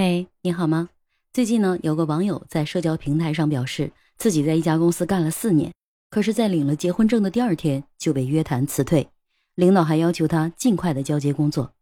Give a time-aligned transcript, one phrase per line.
[0.00, 0.90] 嘿，你好吗？
[1.32, 5.74] 最近呢，有个网友在社交平台上表示，自己在一家公司干了四年，
[6.08, 9.08] 可是，在领了结婚证的第二天就被约谈辞退，
[9.56, 11.72] 领导还要求他尽快的交接工作。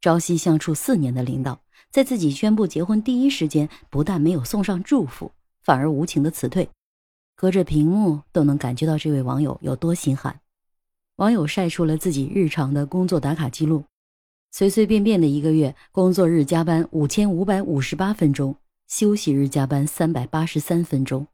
[0.00, 1.60] 朝夕相处四年的领导，
[1.90, 6.70] 在自己宣布结婚第一时间，不但没有送上祝福，反而无情的辞退。
[7.34, 10.38] 隔着屏幕都能感觉到这位网友有多心寒。
[11.16, 13.82] 网友晒出了自己日常的工作打卡记录。
[14.52, 18.56] 随随便便的一个月，工作日加班五千五百五十八分钟，
[18.88, 21.24] 休息日加班三百八十三分钟，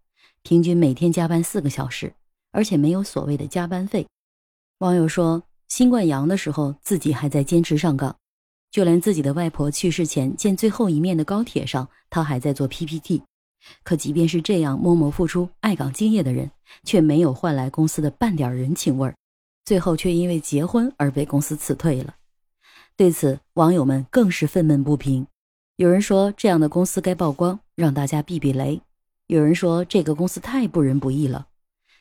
[0.42, 2.12] 平均每天加班四个小时，
[2.52, 4.06] 而且没有所谓的加班费。
[4.79, 8.15] 网友说，新冠阳的时候，自己还在坚持上岗，
[8.70, 13.23] 就连自己的外婆去世前见最后一面的高铁上，他还在做 PPT。
[13.83, 16.51] 可即便是这样默默付出、爱岗敬业的人，
[16.84, 19.17] 却没有换来公司的半点人情味儿，
[19.64, 22.14] 最后却因为结婚而被公司辞退了。
[22.96, 25.27] 对此，网友们更是愤懑不平。
[25.77, 28.80] 有人说，这样的公司该曝光，让大家避避雷；
[29.27, 31.44] 有人说，这个公司太不仁不义了；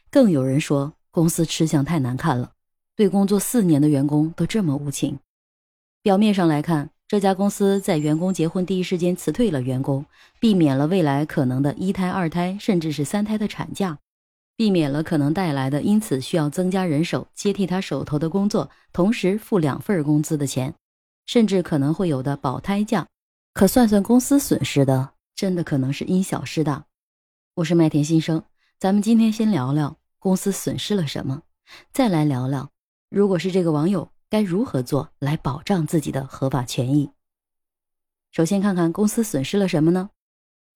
[0.09, 2.53] 更有人说，公司吃相太难看了，
[2.95, 5.19] 对工作四年的员工都这么无情。
[6.01, 10.05] 表面上来看，这家公司在员工结婚第一时间辞退了员工，
[10.39, 13.99] 避免了未来可能的一胎、二胎，甚至是三胎的产假，
[14.55, 20.73] 避免了可能带来的因此需要增加人手接替他手头的工作，同时付两份工资的钱。
[21.25, 23.07] 甚至可能会有的保胎假，
[23.53, 26.85] 可算算公司损失的，真的可能是因小失大。
[27.55, 28.43] 我是麦田新生，
[28.79, 31.41] 咱们今天先聊聊公司损失了什么，
[31.91, 32.69] 再来聊聊，
[33.09, 37.09] 如果是这个网友该如何做来保障自己的合法权益。
[38.31, 40.11] 首先看看公司损失了什么呢？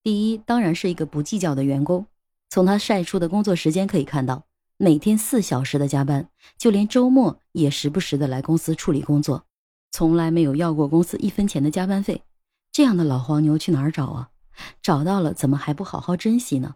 [0.02, 2.08] 第一，当然是一个不计较的员工。
[2.50, 4.46] 从他晒出的工作时间可以看到，
[4.78, 6.28] 每天四小时的加班，
[6.58, 9.46] 就连周末也时不时的来公司处理工作。
[9.92, 12.24] 从来没有要过公司一分钱的加班费，
[12.72, 14.30] 这样的老黄牛去哪儿找啊？
[14.82, 16.76] 找到了怎么还不好好珍惜呢？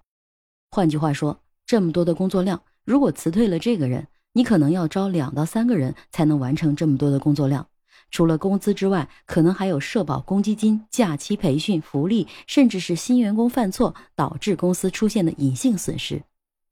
[0.71, 7.67] 换句话说，这么多的工作量，如果辞退了这个人，你可能要招两到三个人才能完成这么多的工作量。
[8.09, 16.23] 除了工资之外，可能还有社保、公积金、假期、培训、福利，甚至是新员工犯错导致公司出现的隐性损失，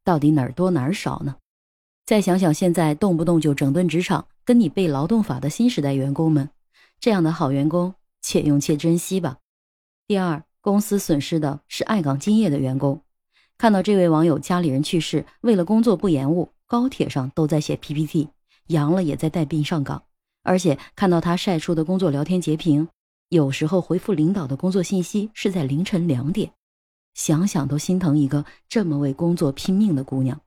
[0.03, 1.35] 到底哪儿多哪儿少呢？
[2.11, 4.27] 再想想现在动不动就整顿职场。
[4.43, 6.49] 跟你背劳动法的新时代员工们，
[6.99, 9.37] 这样的好员工，且用且珍惜吧。
[10.07, 13.01] 第二，公司损失的是爱岗敬业的员工。
[13.57, 18.27] 看到这位网友家里人去世，为了工作不延误，高铁上都在写 PPT，
[18.67, 20.03] 阳了也在带病上岗。
[20.43, 22.89] 而且看到他晒出的工作聊天截屏，
[23.29, 26.51] 有时候回复领导的工作信息是在凌晨两点，
[27.13, 30.41] 想想都心疼一个这么为工作拼命的姑娘。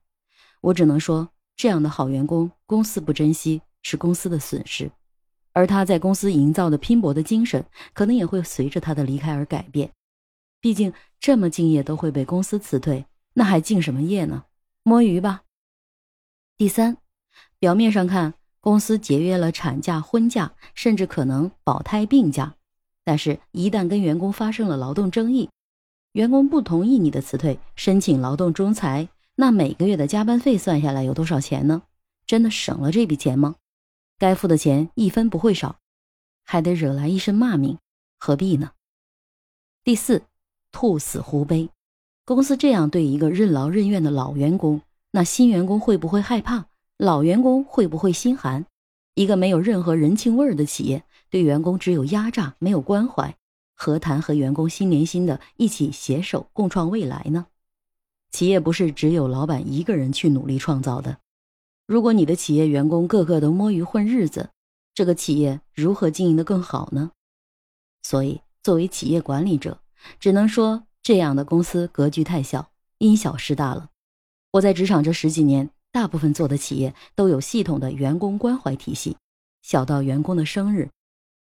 [0.61, 3.63] 我只能说，这样的好员工，公司不珍惜。
[3.87, 4.91] 是公司的损失，
[5.53, 9.93] 而他在公司营造的拼搏的精神，可能也会随着他的离开而改变。
[10.59, 13.05] 毕竟这么敬业都会被公司辞退，
[13.35, 14.45] 那还敬什么业呢？
[14.83, 15.43] 摸鱼吧。
[16.57, 16.97] 第三，
[17.59, 22.55] 表面上看，公司节约了产假、婚假，甚至可能保胎、病假，
[23.05, 25.51] 但是，一旦跟员工发生了劳动争议，
[26.13, 31.83] 员工不同意你的辞退，申请劳动仲裁，那每个月的加班费算下来有多少钱呢？
[32.27, 33.57] 真的省了这笔钱吗？
[34.17, 35.81] 该付的钱一分不会少，
[36.45, 37.79] 还得惹来一身骂名，
[38.19, 38.71] 何必呢？
[39.83, 40.23] 第四，
[40.71, 41.69] 兔死狐悲。
[42.25, 44.81] 公司这样对一个任劳任怨的老员工，
[45.11, 46.67] 那新员工会不会害怕？
[46.97, 48.65] 老员工会不会心寒？
[49.15, 53.37] 一个没有任何人情味儿的企业，对员工只有压榨，没有关怀，
[53.75, 57.47] 何谈和员工心连心的一起携手共创未来呢？
[58.35, 61.19] 企业不是只有老板一个人去努力创造的。
[61.87, 64.51] 如果你的企业员工个个都摸鱼混日子，
[64.93, 67.13] 这个企业如何经营的更好呢？
[68.03, 69.79] 所以，作为企业管理者，
[70.19, 73.91] 只能说这样的公司格局太小，因小失大了。
[74.51, 79.17] 我在职场这十几年，大部分做的企业都有系统的员工关怀体系，
[79.63, 80.91] 小到员工的生日，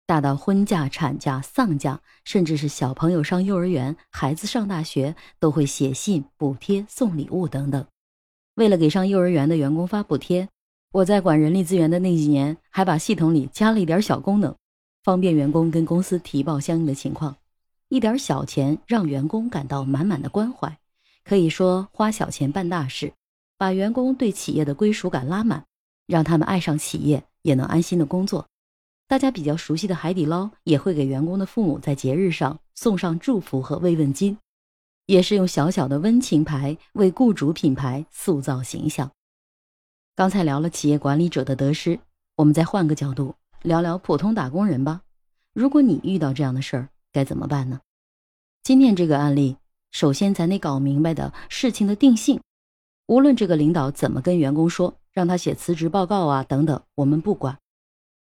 [0.07, 7.83] 大到婚假、产假、丧假，甚至是小朋友上幼儿园、孩子上大学，都会写信补贴、送礼物等等。
[8.53, 10.47] 为了给上幼儿园的员工发补贴，
[10.91, 14.55] 我在管人力资源的那几年，还把系统里加了一点小功能，
[15.03, 17.35] 方便员工跟公司提报相应的情况。
[17.89, 20.77] 一点小钱让员工感到满满的关怀，
[21.23, 23.11] 可以说花小钱办大事，
[23.57, 25.65] 把员工对企业的归属感拉满，
[26.05, 28.47] 让他们爱上企业，也能安心的工作。
[29.07, 34.37] 大家比较熟悉的海底捞也会给员工的父母在节日上送上祝福和慰问金。
[35.05, 39.11] 也是用小小的温情牌为雇主品牌塑造形象。
[40.15, 41.99] 刚才聊了企业管理者的得失，
[42.37, 45.01] 我们再换个角度聊聊普通打工人吧。
[45.53, 47.81] 如果你遇到这样的事儿，该怎么办呢？
[48.63, 49.57] 今天这个案例，
[49.91, 52.41] 首先咱得搞明白的事情的定性。
[53.05, 57.59] 无论这个领导怎么跟员工说，让他写辞职报告啊等等，我们不管。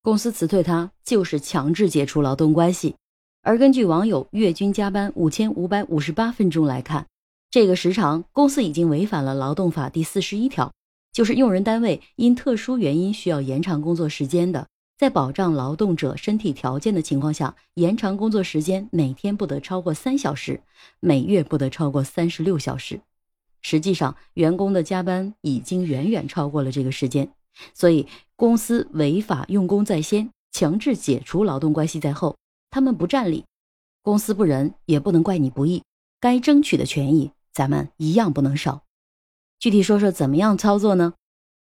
[0.08, 2.96] 公司辞退他就是强制解除劳动关系。
[3.42, 7.06] 而根据网友月均加班五千五百五十八分钟来看，
[7.52, 10.72] 这个时长公司已经违反了劳动法第四十一条，
[11.12, 14.66] 就是用人单位因特殊原因需要延长工作时间的，
[14.98, 20.62] 在保障劳动者身体条件的情况下，延长工作时间每天不得超过三小时，
[21.02, 23.02] 每月不得超过三十六小时。
[23.62, 27.30] 实际上，员工的加班已经远远超过了这个时间，
[27.74, 32.36] 所以公司违法用工在先，强制解除劳动关系在后。
[32.70, 33.46] 他们不占理，
[34.02, 35.84] 公司不仁，也不能怪你不义。
[36.20, 38.84] 该争取的权益，咱们一样不能少。
[39.60, 41.14] 具体说说怎么样操作呢？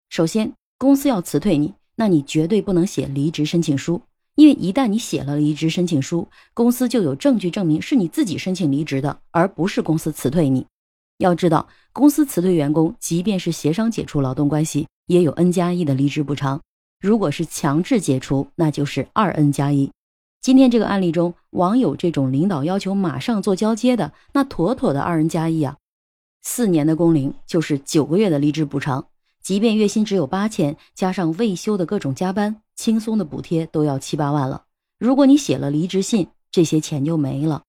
[0.08, 4.02] 首先，公司要辞退你，那你绝对不能写离职申请书，
[4.34, 10.66] 因为一旦你写了离职申请书，公司就有证据证明是你自己申请离职的，而不是公司辞退你。
[11.20, 16.58] 要知道，公司辞退员工，即便是协商解除劳动关系，也有 N 加一的离职补偿。
[16.98, 19.90] 如果是强制解除，那就是二 N 加一。
[20.40, 25.76] 今天这个案例中，网友这种领导要求马上做交接的，那妥妥的二 N 加一啊！
[26.40, 29.06] 四年的工龄就是九个月的离职补偿，
[29.42, 34.64] 即便月薪只有八千，加上未休的各种加班，轻松的补贴都要七八万了。
[34.98, 37.64] 如果你写了离职信，这些钱就没了。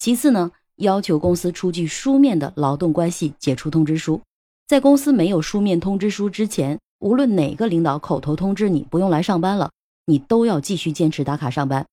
[0.00, 0.50] 其次呢？
[0.76, 4.20] 要求公司出具书面的劳动关系解除通知书，
[4.66, 9.70] 在公司没有书面通知书之前，无论哪个领导口头通知你不用来上班了，
[10.06, 11.86] 你都要继续坚持打卡上班。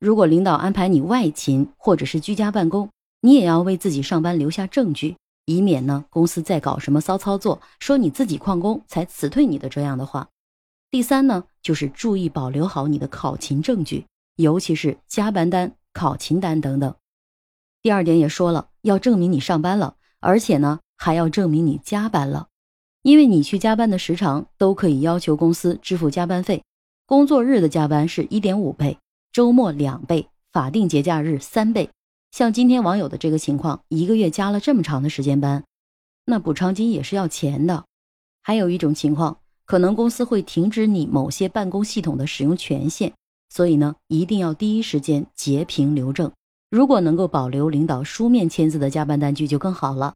[0.00, 2.88] 如果领导安排你外勤或者是居家办公，
[3.20, 5.16] 你也要为自己上班留下证据，
[5.46, 10.28] 以免呢公司再搞什么骚操作，说你自己旷工才辞退你的这样的话。
[10.90, 14.06] 第三呢，就是注意保留好你的考勤证据，
[14.36, 16.94] 尤其是加班单、考勤单等等。
[17.82, 22.48] 第二点也说了，要证明你上班了，而且呢还要证明你加班了，
[23.02, 26.62] 因为你去加班的时长都可以要求公司支付加班费。
[27.06, 28.98] 工作日的加班是一点五倍，
[29.32, 31.88] 周末两倍，法定节假日三倍。
[32.30, 35.64] 像今天网友的这个情况，一个月加了这么长的时间班，
[36.26, 37.84] 那补偿金也是要钱的。
[38.42, 43.14] 还有一种情况，可能公司会停止你某些办公系统的使用权限，
[43.48, 46.30] 所以呢一定要第一时间截屏留证。
[46.70, 50.14] 如果能够保留领导书面签字的加班单据就更好了。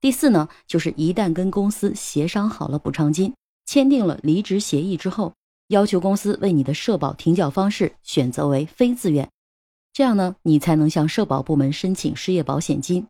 [0.00, 3.34] 第四呢，就是一旦跟公司协商好了补偿金，
[3.66, 5.34] 签订了离职协议之后，
[5.68, 9.30] 要求公司为你的社保停缴方式选择为非自愿，
[9.92, 13.06] 这样呢，你才能向社保部门申请失业保险金。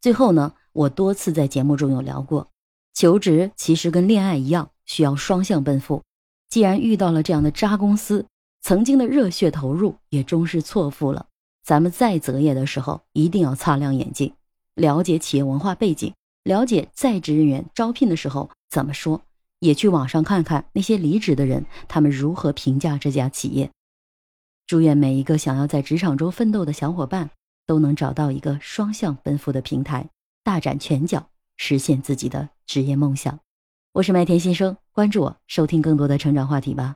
[0.00, 2.48] 最后呢，我多次在节目中有聊过，
[2.94, 6.02] 求职其实跟恋爱一样，需要双向奔赴。
[6.48, 8.26] 既然遇到了这样的渣公司，
[8.62, 11.26] 曾经的热血投入也终是错付了。
[11.66, 14.32] 咱们在择业的时候，一定要擦亮眼睛，
[14.74, 16.14] 了解企业文化背景，
[16.44, 19.22] 了解在职人员招聘的时候怎么说，
[19.58, 23.68] 也去网上看看那些离职的人，他们如何评价这家企业。
[24.68, 27.30] 祝愿每一个想要在职场中奋斗的小伙伴，
[27.66, 30.08] 都能找到一个双向奔赴的平台，
[30.44, 33.40] 大展拳脚，实现自己的职业梦想。
[33.94, 36.94] 我是麦田先生，关注我，收听更多的成长话题吧。